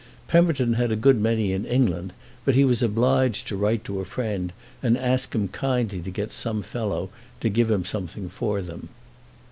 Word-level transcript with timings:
Pemberton 0.27 0.73
had 0.73 0.91
a 0.91 0.95
good 0.95 1.21
many 1.21 1.51
in 1.53 1.63
England, 1.63 2.11
but 2.43 2.55
he 2.55 2.65
was 2.65 2.81
obliged 2.81 3.47
to 3.47 3.55
write 3.55 3.83
to 3.83 3.99
a 3.99 4.03
friend 4.03 4.51
and 4.81 4.97
ask 4.97 5.35
him 5.35 5.47
kindly 5.47 5.99
to 6.01 6.09
get 6.09 6.31
some 6.31 6.63
fellow 6.63 7.11
to 7.39 7.49
give 7.49 7.69
him 7.69 7.85
something 7.85 8.27
for 8.27 8.63
them. 8.63 8.89